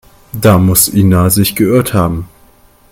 [0.33, 2.27] Da muss Ina sich geirrt haben.